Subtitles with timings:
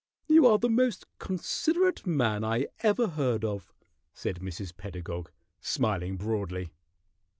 [0.27, 3.71] "You are the most considerate man I ever heard of,"
[4.15, 4.75] said Mrs.
[4.75, 6.71] Pedagog, smiling broadly.